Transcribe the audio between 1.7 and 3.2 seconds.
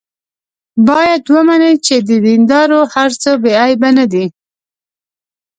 چې د دیندارو هر